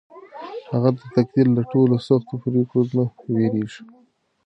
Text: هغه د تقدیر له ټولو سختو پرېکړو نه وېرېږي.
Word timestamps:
هغه 0.71 0.89
د 0.97 0.99
تقدیر 1.15 1.47
له 1.57 1.63
ټولو 1.71 1.95
سختو 2.07 2.33
پرېکړو 2.45 2.81
نه 2.97 3.05
وېرېږي. 3.33 3.81